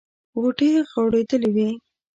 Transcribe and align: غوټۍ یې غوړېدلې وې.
غوټۍ 0.41 0.69
یې 0.75 0.81
غوړېدلې 0.91 1.49
وې. 1.55 1.69